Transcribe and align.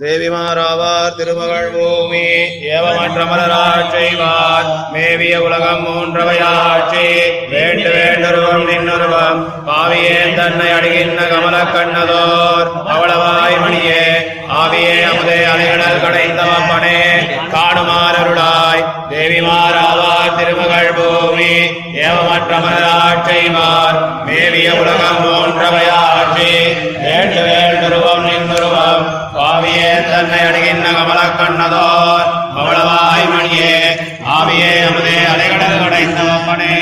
தேவிமாராவார் 0.00 1.14
திருமகள் 1.16 1.70
பூமி 1.70 2.22
ஏவமற்ற 2.68 3.24
மலராட்ச் 3.30 3.90
செய்வார். 3.90 4.90
மேவிய 4.92 5.40
உலகம் 5.40 5.82
மூன்றவையாட்சி 5.86 7.04
வேண்டு 7.50 7.90
வேண்டுருவம் 7.96 8.64
நின்னுருவம் 8.68 9.40
பாவியே 9.66 10.34
தன்னை 10.34 10.70
அடிகின்ற 10.70 11.22
கமல 11.22 11.56
கண்ணதோர். 11.74 12.70
அவளவாய் 12.94 13.58
மணியே 13.64 14.04
ஆவியே 14.60 14.94
அமுதே 15.10 15.38
அலைகடல் 15.52 16.02
கடைந்தவப்பனே 16.04 16.98
காடுமாறருளாய் 17.54 18.84
தேவிமாராவார் 19.10 20.36
திருமகள் 20.38 20.94
பூமி 20.94 21.52
ஏவமற்ற 22.06 22.52
மலராட்ச் 22.64 23.26
செய்வார். 23.28 24.24
மேவிய 24.24 24.70
உலகம் 24.74 25.20
மூன்றவையாட்சி 25.24 26.50
வேண்டு 27.02 27.42
வேண்டுருவம் 27.48 28.24
நின்னுருவம் 28.30 29.21
பாவியே 29.34 29.90
தன்னை 30.06 30.40
அடைகின்ற 30.46 30.86
கமல 30.92 31.20
கண்ணதோர் 31.32 32.26
பவளவாய் 32.56 33.26
மணியே. 33.30 33.72
ஆவியே 34.32 34.72
அமுதே 34.82 35.14
அலைகடல் 35.26 35.78
அடைந்த 35.78 35.84
கடைந்தவப்பனே 35.84 36.74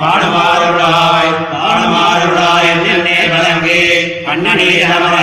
காணுமாறுடாய் 0.00 1.32
காணுமாறுடாய் 1.54 2.68
என்று 2.72 2.94
வழங்கி 3.32 3.80
கண்ணனே 4.26 4.70
நமர 4.92 5.16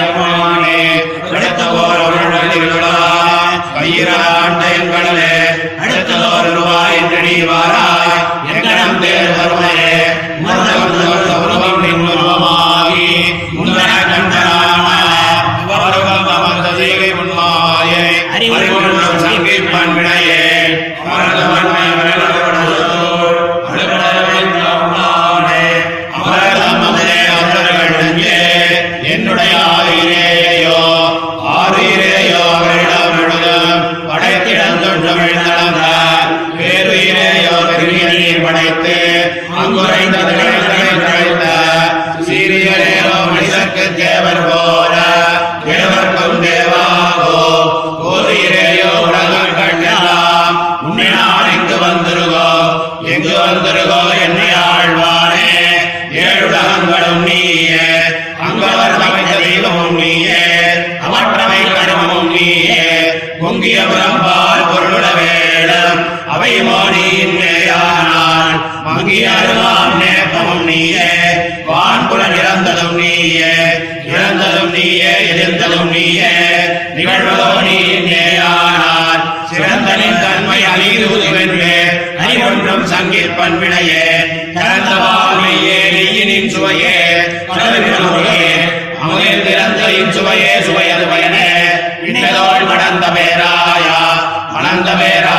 அம்மானே 0.00 0.80
அடுத்த 1.30 1.62
ஓர் 1.78 2.04
கையிறாண்ட 3.76 4.62
எங்களே 4.74 5.32
அடுத்ததோர் 5.78 6.48
ரூபாய் 6.54 6.96
என்று 6.98 7.18
நீ 7.22 7.34
மோனியின்மேயானால் 67.14 68.54
மங்கிய 68.84 69.28
அருளாம் 69.30 69.94
நேபமும் 70.00 70.64
நீயே. 70.64 71.10
வான்புல 71.68 72.22
நிறந்ததும் 72.34 72.94
நீயே. 72.94 73.52
இறந்ததும் 74.06 74.70
நீயே 74.70 75.12
எதிர்ந்ததும் 75.30 75.90
நீயே. 75.90 76.32
நிகழ்வதோ 76.96 77.48
நீயேயானால் 77.66 79.22
சிறந்தனின் 79.50 80.20
தன்மை 80.20 80.60
அழியுதுவென்றே 80.72 81.76
அறிவொன்றும் 82.18 82.86
சங்கீர் 82.86 83.36
பண்பினையே 83.38 84.04
திறந்த 84.54 84.90
வாழ்மையே 85.04 85.78
நெய்யினின் 85.96 86.50
சுவையே. 86.50 86.96
கடலினுடைய 87.48 88.42
அமுதில் 89.02 89.46
திறந்த 89.46 89.80
சுவையே 90.12 90.52
சுவையது 90.66 91.06
பயனே. 91.08 91.48
இன்னதோள் 92.06 92.66
மணந்த 92.66 93.06
பேராயா 93.16 93.98
மணந்த 94.54 94.90
பேரா 95.00 95.36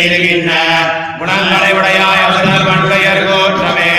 வல்வினையேனை 0.00 0.16
ஏறுகின்ற 0.16 0.50
குணங்களை 1.18 1.70
உடையாய 1.74 2.20
கோற்றமே 3.28 3.92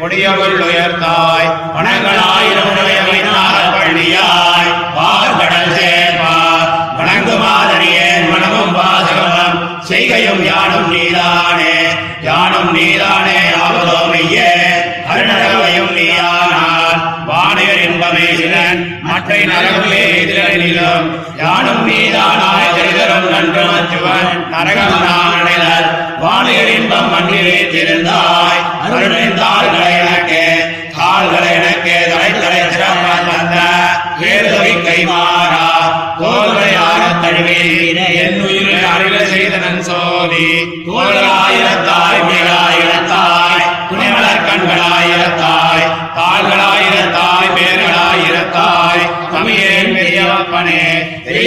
கொடியவள் 0.00 0.56
உயர்த்தாய் 0.60 1.48
வனங்களாயிரம் 1.74 2.70
உடையமைனார் 2.72 3.68
பள்ளியாய் 3.74 4.72
பார்கடல் 4.96 5.74
சேர்ப்பார் 5.76 6.72
வணங்கு 6.98 7.36
மாதிரியேன் 7.38 8.26
மனமும் 8.30 8.74
பாதகமும் 8.76 9.60
செய்கையும் 9.84 10.42
யானும் 10.44 10.90
நீதானே 10.90 11.76
யானும் 12.22 12.70
நீதானே 12.72 13.38
ஆவதோ 13.60 13.98
மெய்யே 14.12 14.50
அருணகவையும் 15.08 15.94
நீயானான் 15.96 17.00
வானையர் 17.26 17.84
இன்பமே 17.86 18.28
சிலன் 18.34 18.82
மற்றை 19.26 19.44
நரகமே 19.48 20.00
எதிரிலும் 20.14 21.06
யானும் 21.38 21.84
நீதானாய் 21.86 22.72
தெரிதரும் 22.74 23.28
நன்று 23.30 23.62
மச்சுவன் 23.64 24.28
நரகம் 24.52 24.96
நான் 25.04 25.36
அடைதல். 25.38 25.86
வானையர் 26.22 26.72
இன்பம் 26.74 27.08
மண்ணிலே 27.10 27.56
திருந்தாய் 27.72 28.60
அருணின் 28.84 29.38
தாள்களை 29.38 29.88
எனக்கே 29.96 30.44
தாள்களை 30.98 31.50
எனக்கே 31.54 31.96
தலை 32.04 32.30
தலை 32.34 32.60
சிறப்பால் 32.68 33.26
வந்த 33.30 33.56
வேறுதவி 34.20 34.74
கைமாறா 34.86 35.64
தோல்களை 36.20 36.70
ஆறத் 36.84 37.22
தழுவேன் 37.24 38.02
என் 38.20 38.40
உயிரை 38.42 38.78
அறிவு 38.92 39.22
செய்தனன் 39.32 39.82
சோதி. 39.82 40.46
தோள்களாயிரத்தாய் 40.86 42.24
மேலாயிரத்தாய் 42.28 43.66
துணைமலர் 43.88 44.46
கண்களாயிரத்தாய் 44.46 45.63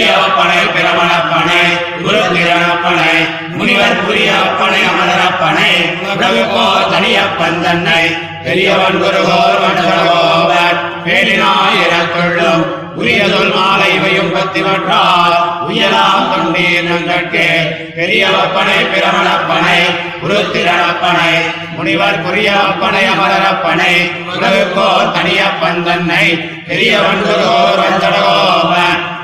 பெரியவப்பனை 0.00 0.58
பிரமணப்பனை 0.74 1.62
குரு 2.02 2.20
திரணப்பனை 2.26 3.14
முனிவர் 3.52 3.96
புரியப்பனை 4.00 4.82
அமரப்பனை 4.90 5.72
உடவுக்கோ 6.04 6.66
தனியப்பன் 6.92 7.58
தன்னை 7.64 8.04
பெரியவன் 8.44 8.98
குருகோர் 8.98 9.58
மண்டலகோவன் 9.62 10.78
பேலினாயிரத்துள்ளும் 11.06 12.62
உரியதொல் 12.94 13.52
மாலை 13.52 13.88
இவையும் 13.94 14.32
பத்திவற்றால் 14.32 15.36
உயலாம் 15.66 16.30
கொண்டீர் 16.30 16.88
நங்கட்கே 16.88 17.48
பெரியவப்பனை 17.96 18.78
பிரமணப்பனை 18.86 19.80
குருத்திரணப்பனை 20.22 21.34
முனிவர் 21.76 22.22
புரியப்பனை 22.22 23.04
அமரப்பனை 23.08 23.92
உலகுக்கோ 24.30 24.88
தனியப்பன் 25.12 25.84
தன்னை 25.84 26.24
பெரியவன் 26.64 27.22
குருகோர் 27.22 27.78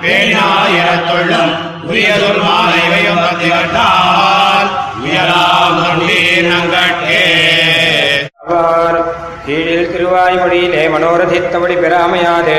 வஞ்சடகோவன் 0.04 1.24
பேலினாயிரத்துள்ளும் 1.34 1.52
உரியதொல் 1.88 2.42
மாலை 2.46 2.78
இவையும் 2.86 3.22
பத்திவற்றால் 3.24 4.68
உயலாம் 5.04 5.78
கொண்டீர் 5.82 6.50
நங்கட்கே 6.52 7.22
கீழில் 9.46 9.90
திருவாய்மொழியிலே 9.92 10.82
மனோரதித்தபடி 10.92 11.74
பெறாமையாதே. 11.80 12.56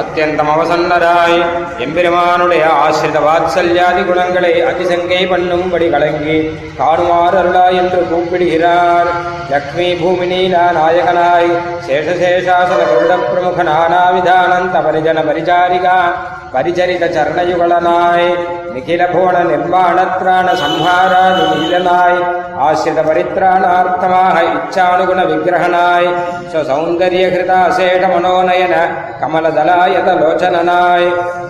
அத்தியந்தம் 0.00 0.50
அவசன்னராய் 0.52 1.38
எம்பெருமானுடைய 1.84 2.64
ஆசிரித 2.82 3.18
வாத்சல்யாதி 3.26 4.02
குணங்களை 4.08 4.52
அதிசங்கை 4.70 5.20
பண்ணும்படி 5.32 5.88
கலங்கி 5.94 6.38
காணுமாறு 6.78 7.38
அருளாய் 7.42 7.78
என்று 7.82 8.00
கூப்பிடுகிறார். 8.12 9.10
லக்ஷ்மி 9.52 9.88
பூமினீலா 10.02 10.64
நாயகனாய் 10.78 11.50
சேஷசேஷாசன 11.88 12.80
குருட 12.92 13.12
பிரமுக 13.28 13.62
நானாவிதானந்த 13.70 14.76
பரிஜன 14.86 15.24
பரிச்சாரிகா. 15.30 15.98
பரிச்சரித 16.52 17.04
சரணயுகலனாய் 17.14 18.28
நிகில 18.74 19.02
புவன 19.12 19.36
நிர்மாணத்ராண 19.48 20.48
சம்ஹாராதி 20.62 21.44
நீலனாய் 21.52 22.18
ஆசிரித 22.66 23.02
பரித்ராணார்த்தமாக 23.08 24.36
இச்சானுகுண 24.52 25.20
விக்கிரகனாய் 25.30 26.08
சௌந்தரிய 26.70 27.24
ஹிருதாசேட 27.34 28.04
மனோநயன 28.14 28.74
கமலதலாயத 29.22 30.10
லோச்சனனாய் 30.22 31.08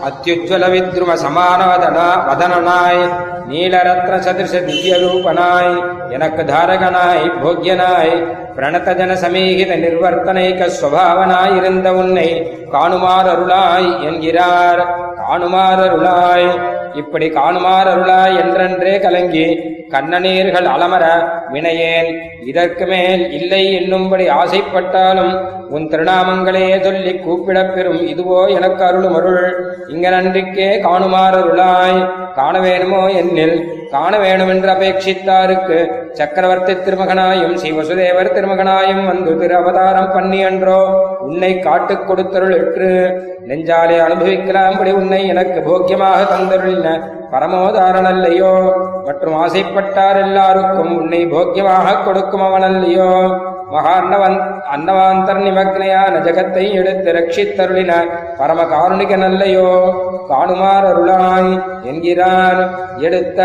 அத்யுஜ்வல 0.08 0.70
வித்ரும 0.74 1.16
சமானவதனா 1.24 2.08
வதனனாய் 2.28 3.02
நீலரத்ன 3.48 4.18
சதிர்ஷ 4.18 4.64
திவ்ய 4.64 4.96
ரூபனாய் 4.96 5.82
எனக்கு 6.10 6.42
தாரகனாய் 6.42 7.30
போக்யனாய் 7.44 8.36
பிரணத 8.56 8.94
ஜன 8.94 9.16
சமீகித 9.16 9.76
நிர்வர்த்தனைக்க 9.76 10.70
ஸ்வபாவனாய் 10.80 11.56
இருந்த 11.56 11.92
உன்னை 11.92 12.52
காணுமாறருளாய் 12.72 14.02
என்கிறார். 14.02 14.80
காணுமாறருளாய். 15.16 16.50
இப்படி 16.94 17.30
காணுமாறருளாய் 17.30 18.36
என்றென்றே 18.40 18.98
கலங்கி 18.98 19.76
கண்ணநீர்கள் 19.90 20.66
அலமர 20.66 21.04
வினையேன் 21.52 22.18
இதற்கு 22.46 22.86
மேல் 22.86 23.30
இல்லை 23.30 23.74
என்னும்படி 23.74 24.28
ஆசைப்பட்டாலும் 24.28 25.56
உன் 25.68 25.88
திருநாமங்களே 25.88 26.80
சொல்லி 26.80 27.12
கூப்பிடப் 27.12 27.74
பெறும் 27.74 28.06
இதுவோ 28.06 28.48
எனக்கு 28.48 28.84
அருளும் 28.84 29.14
அருள். 29.14 29.74
இங்க 29.88 30.08
நன்றிக்கே 30.10 30.82
காணுமாறருளாய். 30.82 32.10
காண 32.34 32.60
வேணுமோ 32.60 33.08
என்னில். 33.08 33.62
காண 33.90 34.18
வேணுமென்று 34.18 34.68
அபேட்சித்தாருக்கு. 34.74 35.90
சக்கரவர்த்தி 36.12 36.72
திருமகனாயும் 36.72 37.58
சிவசுதேவர் 37.64 38.32
திருமகனாயும் 38.34 39.06
வந்து 39.06 39.38
திரு 39.38 39.56
அவதாரம் 39.56 40.12
பண்ணி 40.12 40.38
என்றோ 40.38 40.80
உன்னை 41.20 41.58
காட்டுக் 41.58 42.10
கொடுத்தருளிற்று 42.10 43.20
நெஞ்சாலே 43.48 43.98
அனுபவிக்கலாம்படி 43.98 44.92
உன்னை 44.92 45.26
எனக்கு 45.26 45.60
போக்கியமாக 45.60 46.26
தந்தருளின. 46.34 47.16
பரமோதாரணல்லையோ 47.32 48.72
மற்றும் 49.08 49.36
ஆசைப்பட்டார் 49.42 50.18
எல்லாருக்கும் 50.22 50.92
உன்னை 50.96 51.20
போக்கியமாக 51.26 51.94
கொடுக்கும் 52.04 52.46
அவனல்லையோ. 52.48 53.12
மகார்ணவன் 53.72 54.36
அன்னவாந்தர் 54.74 55.42
நிமக்னையான 55.46 56.14
ஜகத்தை 56.26 56.64
எடுத்து 56.72 57.10
ரட்சித்தருளின 57.12 57.92
பரம 58.38 58.60
காருணிகனல்லையோ 58.72 59.70
காணுமாறருளாய் 60.30 61.52
என்கிறான். 61.90 62.60
எடுத்த 62.98 63.40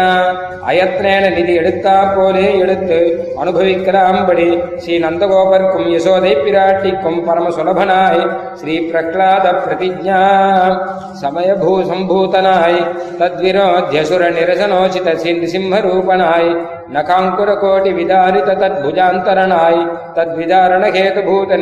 அயத்னேன 0.67 1.23
நிதி 1.35 1.53
எடுத்தா 1.55 1.95
போலே 2.15 2.45
எடுத்து 2.63 2.97
அனுபவிக்கலாம்படி 3.41 4.47
ஸ்ரீ 4.83 4.95
நந்தகோபர்க்கும் 4.99 5.87
யசோதை 5.93 6.33
பிராட்டிக்கும் 6.37 7.19
பரம 7.25 7.49
சுலபனாய் 7.49 8.23
ஸ்ரீ 8.59 8.75
பிரகலாத 8.89 9.55
பிரதிஜா 9.63 10.21
சமயபூ 11.21 11.73
சம்பூதனாய் 11.91 12.79
தத்விரோத்யசுர 13.19 14.31
நிரசனோச்சித 14.37 15.17
சிம்ஹரூபனாய் 15.53 16.51
நகாங்குர 16.95 17.51
கோட்டி 17.61 17.91
விதாரித 17.97 18.57
தத்புஜாந்தரணாய் 18.63 19.81
தத்விதாரண 20.15 20.83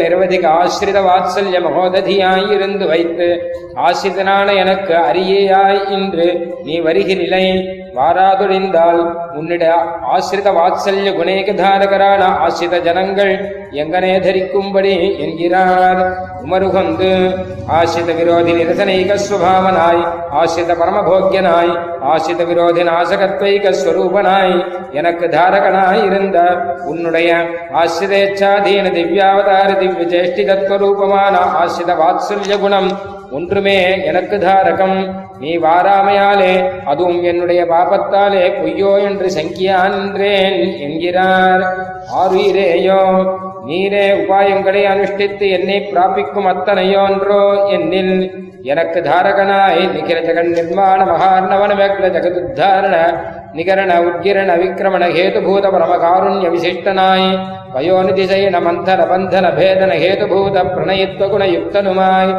நிர்வதிக 0.01 0.45
ஆசிரித 0.57 1.00
வாத்சல்ய 1.01 1.59
மகோததியாய் 1.59 2.48
இருந்து 2.51 2.86
வைத்து 2.88 3.27
ஆசிரிதனான 3.81 4.48
எனக்கு 4.56 4.94
அரியேயாய் 5.03 5.81
இன்று 5.89 6.27
நீ 6.63 6.75
வருகிறிலை 6.80 7.45
வாராதொழிந்தால் 7.95 8.99
உன்னிட 9.39 9.63
ஆசிரித 10.13 10.49
வாத்சல்ய 10.51 11.09
குணேகதாரகரான 11.17 12.21
ஆசிரித 12.45 12.75
ஜனங்கள் 12.79 13.33
எங்கனே 13.73 14.13
தரிக்கும்படி 14.19 14.93
என்கிறார். 15.17 16.01
உமருகந்து 16.43 17.09
ஆசிரித 17.77 18.11
விரோதி 18.13 18.53
நிரசனைக 18.53 19.17
சுபாவனாய் 19.27 20.01
ஆசிரித 20.31 20.71
பரமபோக்கியனாய் 20.81 21.73
ஆசிரித 22.13 22.43
விரோதி 22.45 22.83
நாசகத்வைக 22.83 23.73
ஸ்வரூபனாய் 23.73 24.55
எனக்கு 24.91 25.27
தாரகனாய் 25.27 26.03
இருந்த 26.05 26.38
உன்னுடைய 26.85 27.29
ஆசிரிதேச்சாதீன 27.83 28.91
திவ்யாவதார 28.97 29.69
திவ்ய 29.79 30.07
ஜேஷ்டிதத்வரூபமான 30.13 31.33
ஆசிரித 31.61 31.93
வாத்சல்ய 31.95 32.55
குணம் 32.57 32.89
ஒன்றுமே 33.31 34.04
எனக்கு 34.06 34.38
தாரகம். 34.38 34.98
நீ 35.39 35.51
வாராமையாலே 35.57 36.54
அதுவும் 36.86 37.24
என்னுடைய 37.24 37.62
பாபத்தாலே 37.69 38.44
பொய்யோ 38.57 38.92
என்று 39.07 39.28
சங்கியான்றேன் 39.38 40.60
என்கிறார். 40.88 41.63
ஆறுயிரேயோ 42.22 43.01
நீரே 43.66 44.06
உபாயங்களை 44.22 44.83
அனுஷ்டித்து 44.94 45.48
என்னை 45.57 45.78
பிராபிக்கும் 45.92 46.50
அத்தனையோன்றோ 46.54 47.44
என்னில். 47.78 48.16
எனக்கு 48.63 49.00
தாரகனாய் 49.01 49.84
நிகிர 49.94 50.18
ஜெகன் 50.25 50.51
நிர்மாண 50.57 51.00
மகார்ணவன 51.12 51.72
வேக்ல 51.80 52.10
ஜெகதுத்தாரண 52.16 52.95
நிகரண 53.53 53.92
உத்கிரண 54.06 54.51
விக்கிரமண 54.59 55.03
ஹேதுபூத 55.15 55.65
பரமகாருண்ய 55.74 56.50
விசிஷ்டனாய் 56.53 57.27
வயோநிதிசயன 57.74 58.59
மந்தன 58.65 59.01
பந்தன 59.12 59.45
பேதன 59.57 59.92
ஹேதுபூத 60.03 60.63
பிரணயத்துவ 60.69 61.27
குணயுக்தனுமாய் 61.33 62.31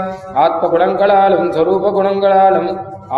ஆத்ம 0.44 0.70
குணங்களாலும் 0.74 1.50
சொரூப 1.56 1.92
குணங்களாலும் 1.98 2.70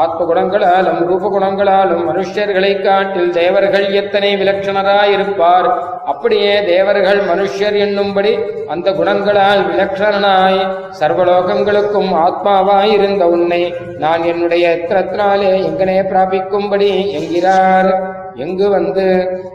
ஆத்ம 0.02 0.24
குணங்களாலும் 0.28 1.00
ரூப 1.08 1.28
குணங்களாலும் 1.34 2.00
மனுஷர்களை 2.08 2.70
காட்டில் 2.82 3.30
தேவர்கள் 3.32 3.86
எத்தனை 4.00 4.30
விலட்சணராயிருப்பார் 4.36 5.68
அப்படியே 6.04 6.54
தேவர்கள் 6.64 7.20
மனுஷர் 7.28 7.76
என்னும்படி 7.84 8.32
அந்த 8.66 8.88
குணங்களால் 8.92 9.62
விலட்சணனாய் 9.70 10.60
சர்வலோகங்களுக்கும் 11.00 12.10
ஆத்மாவாயிருந்த 12.24 13.22
உன்னை 13.36 13.62
நான் 13.98 14.22
என்னுடைய 14.22 14.64
எத்திரத்தினாலே 14.76 15.52
எங்கனே 15.68 15.98
பிராபிக்கும்படி 16.10 16.90
என்கிறார். 17.18 17.90
எங்கு 18.36 18.66
வந்து 18.68 19.04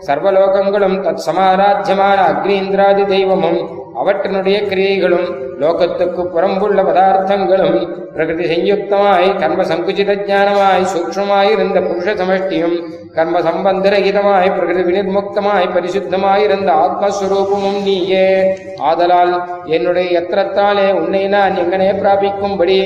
சர்வலோகங்களும் 0.07 0.97
தத் 1.05 1.23
சமாராத்தியமான 1.27 2.17
அக்னீந்திராதி 2.31 3.05
தெய்வமும் 3.05 3.61
அவற்றினுடைய 4.01 4.57
கிரியைகளும் 4.69 5.27
லோகத்துக்கு 5.61 6.21
புறம்புள்ள 6.33 6.79
பதார்த்தங்களும் 6.89 7.79
பிரகிருதி 8.13 8.45
சயுக்தமாய் 8.51 9.27
கர்ம 9.41 9.63
சங்குச்சித 9.71 10.11
ஜானமாய் 10.29 10.85
சூக்ஷ்மமாயிருந்த 10.93 11.79
புருஷ 11.87 12.13
சமஷ்டியும் 12.21 12.75
கர்ம 13.15 13.41
சம்பந்தரகிதமாய் 13.47 14.53
பிரகிருதி 14.57 14.85
வினிர்முக்தமாய் 14.89 15.67
பரிசுத்தமாயிருந்த 15.75 16.69
ஆத்மஸ்வரூபமும் 16.85 17.79
நீயே. 17.87 18.27
ஆதலால் 18.89 19.33
என்னுடைய 19.75 20.07
எத்திரத்தாலே 20.19 20.87
உன்னை 20.99 21.23
நான் 21.35 21.57
எங்கனே 21.63 21.89
பிராபிக்கும்படி 22.01 22.77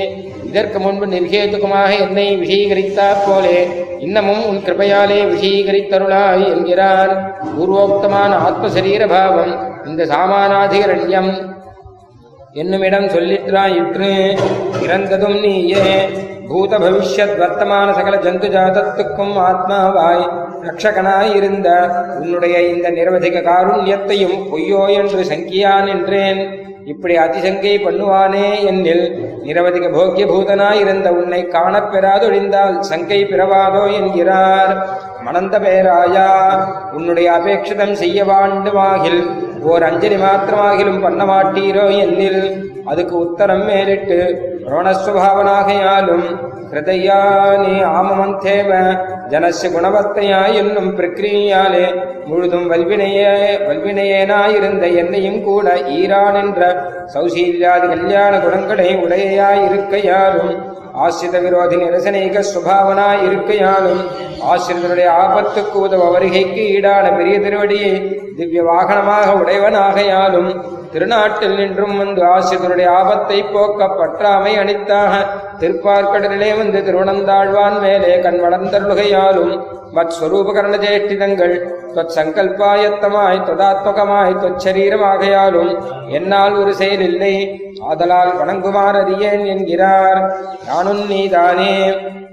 இதற்கு 0.48 0.78
முன்பு 0.78 1.06
நிர்கேதுகமாக 1.06 1.90
என்னை 2.06 2.26
விஷீகரித்தாற் 2.42 3.24
போலே 3.26 3.58
இன்னமும் 3.98 4.42
உன் 4.46 4.60
கிருபையாலே 4.66 5.20
விஷீகரித்தருளாய் 5.32 6.44
என்கிறார். 6.54 7.14
பூர்வோக்தமான 7.54 8.32
ஆத்மசரீர 8.48 9.02
பாவம் 9.14 9.54
இந்த 9.86 10.04
சாமானாதிகரண்யம் 10.04 11.52
என்னுமிடம் 12.52 13.04
சொல்லிற்றாயிற்று 13.04 14.38
இறந்ததும் 14.82 15.40
நீயே. 15.40 16.08
பூத 16.48 16.78
பவிஷ்யத் 16.78 17.38
வர்த்தமான 17.38 17.92
சகல 17.92 18.16
ஜந்து 18.16 18.48
ஜாதத்துக்கும் 18.48 19.34
ஆத்மாவாய் 19.36 20.42
ரக்ஷகனாயிருந்த 20.62 21.68
உன்னுடைய 22.20 22.62
இந்த 22.62 22.90
நிரவதிக 22.90 23.40
காருண்யத்தையும் 23.40 24.36
பொய்யோ 24.52 24.94
என்று 24.94 25.22
சங்கியான் 25.22 25.88
என்றேன். 25.88 26.62
இப்படி 26.84 27.16
அதிசங்கை 27.16 27.74
பண்ணுவானே 27.82 28.62
என்னில். 28.66 29.32
நிரவதிக 29.44 29.92
போக்கிய 29.92 30.26
பூதனாயிருந்த 30.26 31.08
உன்னை 31.08 31.46
காணப் 31.46 31.92
பெறாதொழிந்தால் 31.92 32.78
சங்கை 32.80 33.24
பிறவாதோ 33.24 33.92
என்கிறார். 33.92 34.88
மணந்த 35.24 35.58
பேராயா 35.58 36.28
உன்னுடைய 36.92 37.30
அபேட்சிதம் 37.32 37.92
செய்ய 37.92 38.24
வாண்டுமாகில் 38.24 39.43
ஓர் 39.64 39.82
அஞ்சலி 39.82 40.16
மாத்திரமாகிலும் 40.16 41.02
பண்ண 41.02 41.22
மாட்டீரோ 41.24 41.84
என்னில். 41.98 42.42
அதுக்கு 42.84 43.14
உத்தரம் 43.16 43.64
மேலிட்டு 43.66 44.18
ரோணஸ்வபாவனாகையாலும் 44.70 46.26
ஹிருதயானி 46.70 47.74
ஆமமந்தேவ 47.90 48.70
ஜனஸ்ய 49.28 49.68
குணவத்தையா 49.70 50.40
என்னும் 50.54 50.90
பிரக்கிரியாலே 50.96 51.84
முழுதும் 52.26 52.66
வல்வினையே 52.68 53.32
வல்வினையேனாயிருந்த 53.68 54.84
என்னையும் 54.94 55.40
கூட 55.42 55.66
ஈரான் 55.98 56.34
என்ற 56.34 56.60
சௌசீல்யாதி 57.14 57.88
கல்யாண 57.88 58.32
குணங்களை 58.38 58.88
உடையாயிருக்கையாலும் 59.04 60.54
ஆசிரித 61.02 61.36
விரோதி 61.40 61.76
நிரசனீக 61.76 62.42
சுபாவனாய் 62.48 63.22
இருக்கையாலும் 63.26 64.02
ஆசிரியருடைய 64.48 65.08
ஆபத்துக்கு 65.22 65.76
உதவ 65.80 66.08
வருகைக்கு 66.10 66.62
ஈடான 66.74 67.06
பெரிய 67.16 67.36
திருவடியை 67.40 67.92
திவ்ய 68.36 68.62
வாகனமாக 68.62 69.28
உடையவனாகையாலும் 69.40 70.50
திருநாட்டில் 70.92 71.56
நின்றும் 71.56 71.96
வந்து 71.96 72.20
ஆசிரியருடைய 72.26 72.88
ஆபத்தை 72.92 73.38
போக்க 73.46 73.88
பற்றாமை 73.94 74.52
அணித்தாக 74.58 75.14
திருப்பார்க்கடலிலே 75.60 76.50
வந்து 76.56 76.80
திருவனந்தாழ்வான் 76.80 77.78
மேலே 77.80 78.12
கண் 78.20 78.40
வளர்ந்தருகையாலும் 78.44 79.54
மத்ஸ்வரூபகரண 79.94 80.76
ஜேஷ்டிதங்கள் 80.84 81.54
தொத் 81.94 82.14
சங்கல்பாயத்தமாய் 82.14 83.44
தொதாத்மகமாய் 83.44 84.40
தொச்சரீரமாகையாலும் 84.42 85.72
என்னால் 86.10 86.56
ஒரு 86.56 86.72
செயலில்லை 86.78 87.34
ஆதலால் 87.88 88.32
வணங்குமாறறியேன் 88.40 89.44
என்கிறார். 89.46 90.20
நானும் 90.66 91.02
நீதானே. 91.06 91.74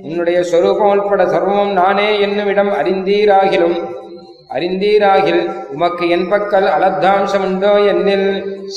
உன்னுடைய 0.04 0.44
சொரூபம் 0.44 0.92
உட்பட 0.92 1.24
சர்வமும் 1.26 1.74
நானே 1.74 2.20
என்னுமிடம் 2.20 2.72
அறிந்தீராகிலும் 2.74 3.80
அறிந்தீராகில் 4.56 5.44
உமக்கு 5.74 6.06
என் 6.10 6.26
பக்கல் 6.32 6.68
அலத்தாம்சமுண்டோ 6.76 7.74
என்னில். 7.92 8.30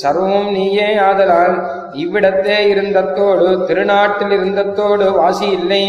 சர்வமும் 0.02 0.50
நீயே 0.50 0.88
ஆதலால் 0.98 1.56
இவ்விடத்தே 2.02 2.58
இருந்தத்தோடு 2.72 3.48
திருநாட்டில் 3.68 4.34
இருந்தத்தோடு 4.38 5.06
வாசி 5.16 5.46
இல்லை. 5.58 5.84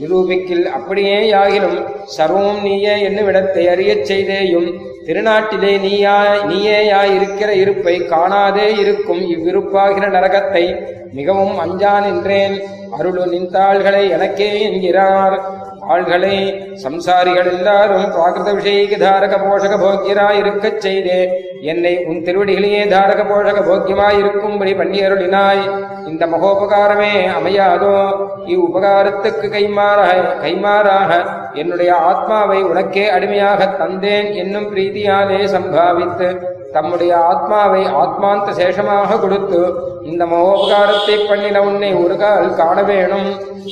நிரூபிக்கில் 0.00 0.66
அப்படியே 0.68 1.18
யாகிலும் 1.28 1.78
சர்வம் 2.16 2.62
நீயே 2.62 2.94
என்னுமிடத்தை 3.00 3.64
அறியச் 3.68 4.06
செய்தேயும் 4.06 4.68
திருநாட்டிலே 5.06 5.72
நீயா 5.78 6.14
நீயேயாயிருக்கிற 6.46 7.50
இருப்பை 7.54 7.94
காணாதே 8.12 8.68
இருக்கும் 8.78 9.22
இவ்விருப்பாகிற 9.34 10.06
நரகத்தை 10.08 10.64
மிகவும் 11.12 11.58
அஞ்சா 11.58 11.94
நின்றேன் 12.00 12.56
அருளு 12.98 13.24
நின்றாள்களை 13.26 14.02
எனக்கே 14.08 14.50
என்கிறார். 14.60 15.36
ஆள்களே 15.88 16.36
சம்சாரிகள் 16.82 17.48
எல்லாரும் 17.52 18.06
பிராகிருத 18.06 18.52
விஷயக்கு 18.54 18.96
தாரக 18.96 19.34
போஷக 19.36 19.74
போக்கியராய் 19.76 20.38
இருக்கச் 20.38 20.80
செய்தே 20.80 21.18
என்னை 21.60 22.04
உன் 22.04 22.22
திருவடிகளையே 22.22 22.88
தாரக 22.88 23.22
போஷக 23.22 23.60
போக்கியமாயிருக்கும்படி 23.60 24.74
பண்ணியருளினாய். 24.74 25.84
இந்த 26.08 26.26
மகோபகாரமே 26.26 27.12
அமையாதோ? 27.38 27.94
இவ்வுபகாரத்துக்கு 28.46 29.48
கைமாறாக 29.48 30.36
கைமாறாக 30.42 31.26
என்னுடைய 31.54 31.94
ஆத்மாவை 31.94 32.62
உனக்கே 32.62 33.08
அடிமையாக 33.08 33.76
தந்தேன் 33.78 34.34
என்னும் 34.34 34.74
பிரீதியாலே 34.74 35.44
சம்பாவித்து 35.44 36.54
தம்முடைய 36.76 37.12
ஆத்மாவை 37.30 37.82
ஆத்மாந்த 38.02 38.54
சேஷமாக 38.60 39.18
கொடுத்து 39.20 39.60
இந்த 40.10 40.22
மகோபகாரத்தை 40.32 41.16
பண்ணின 41.28 41.62
உன்னை 41.68 41.90
ஒருகால் 42.02 42.48
காண 42.60 42.78
வேணும். 42.90 43.28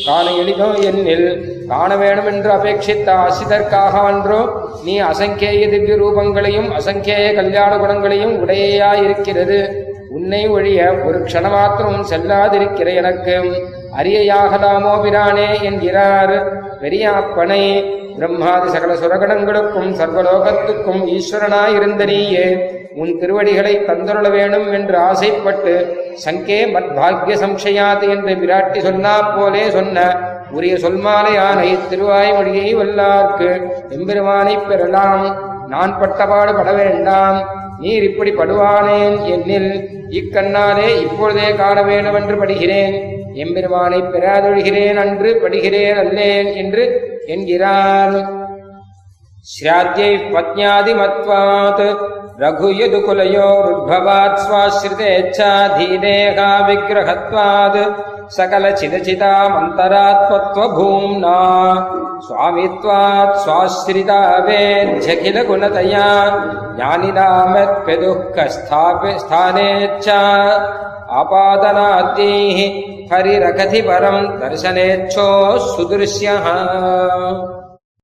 காண 0.06 0.26
எளிதோ 0.42 0.68
என்னில். 0.90 1.28
காண 1.72 1.90
வேணும் 1.96 2.28
என்று 2.32 2.50
அபேட்சித்த 2.56 3.08
ஆசிதற்காக 3.24 3.94
அன்றோ 4.10 4.40
நீ 4.86 4.94
அசங்கேய 5.10 5.68
திவ்ய 5.72 5.96
ரூபங்களையும் 6.02 6.68
அசங்கேய 6.78 7.26
கல்யாண 7.40 7.72
குணங்களையும் 7.76 8.34
உடையாயிருக்கிறது 8.42 9.58
உன்னை 10.16 10.42
ஒழிய 10.56 10.80
ஒரு 11.06 11.18
க்ஷணமாத்திரம் 11.26 12.00
செல்லாதிருக்கிற 12.10 12.88
எனக்கு. 13.00 13.36
அரியையாகலாமோ 14.00 14.92
பிரானே 15.04 15.48
என்கிறார் 15.68 16.36
பெரியாப்பனை. 16.82 17.62
பிரம்மாதி 18.18 18.68
சகல 18.72 18.92
சுரகணங்களுக்கும் 18.94 19.90
சர்வலோகத்துக்கும் 20.00 21.02
ஈஸ்வரனாயிருந்த 21.14 22.04
நீயே. 22.12 22.46
உன் 22.94 23.18
திருவடிகளை 23.18 23.80
தந்தருள 23.86 24.30
வேணும் 24.30 24.72
என்று 24.72 24.98
ஆசைப்பட்டு 24.98 25.96
சங்கே 26.14 26.64
மத்பாகிய 26.64 27.34
சம்சயாது 27.34 28.08
என்று 28.08 28.34
விராட்டி 28.34 28.78
சொன்னா 28.78 29.20
போலே 29.20 29.70
சொன்ன 29.70 30.16
உரிய 30.50 30.74
சொல்மாலை 30.74 31.38
ஆனை 31.38 31.76
திருவாய்மொழியை 31.76 32.76
வல்லார்க்கு. 32.76 33.70
எம்பெருமானை 33.88 34.58
பெறலாம். 34.58 35.52
நான் 35.68 35.98
பட்டபாடு 35.98 36.54
பட 36.54 36.72
வேண்டாம். 36.72 37.48
நீர் 37.80 38.02
இப்படி 38.02 38.30
படுவானேன் 38.30 39.18
என்னில். 39.24 39.86
இக்கண்ணாலே 40.10 41.00
இப்பொழுதே 41.00 41.54
காண 41.54 41.82
வேண்டுமென்று 41.82 42.36
படுகிறேன். 42.36 43.22
எம்பெருமானை 43.34 44.00
பெறாதொழுகிறேன் 44.00 44.94
அன்று 44.94 45.40
படுகிறேன் 45.42 45.94
அல்லேன் 45.94 46.54
என்று 46.54 47.12
என்கிறான். 47.26 48.42
ஸ்ராத்தியை 49.42 50.20
பத்ஞாதி 50.32 50.94
மத்வாத். 50.94 51.96
रघुयदुकुलयोरुद्भवात् 52.41 54.41
स्वाश्रितेच्छाधीनेहा 54.45 56.49
विग्रहत्वात् 56.67 57.77
सकलचिदचितामन्तरात्मत्वभूम्ना 58.37 61.37
स्वामित्वात् 62.27 63.39
स्वाश्रिता 63.43 64.21
वेद्यखिलगुणतया 64.47 66.07
ज्ञानिनामत्प्यदुः 66.77 68.19
कस्थापि 68.35 69.11
स्थानेच्छ 69.19 70.07
आपादनाद्यैः 71.21 72.59
हरिरकथि 73.13 73.81
परम् 73.87 74.27
दर्शनेच्छोः 74.41 75.57
सुदृश्यः 75.75 76.45